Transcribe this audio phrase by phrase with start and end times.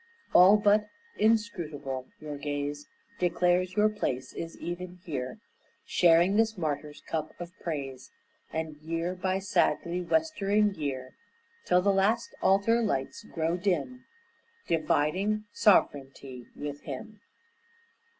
[0.33, 0.87] All but
[1.19, 2.87] inscrutable, your gaze
[3.19, 5.37] Declares your place is even here,
[5.85, 8.09] Sharing this martyr's cup of praise,
[8.51, 11.13] And year by sadly westering year,
[11.67, 14.03] Till the last altar lights grow dim,
[14.67, 17.21] Dividing sovereignty with him.